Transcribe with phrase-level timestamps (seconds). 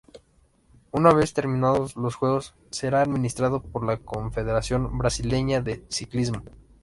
[0.89, 6.41] Una vez terminados los juegos será administrado por la Confederación Brasileña de Ciclismo.